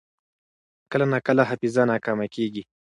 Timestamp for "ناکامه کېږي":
1.91-2.63